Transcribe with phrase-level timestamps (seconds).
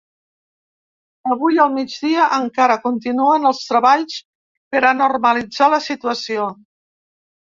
[1.33, 4.15] Avui al migdia encara continuen els treballs
[4.73, 6.49] per a normalitzar la situació.